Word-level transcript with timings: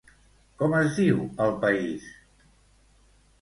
Com 0.61 0.73
es 0.77 0.95
diu 0.99 1.19
el 1.45 1.53
país? 1.67 2.09